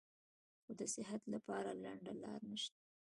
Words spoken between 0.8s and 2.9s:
صحت له پاره لنډه لار نشته-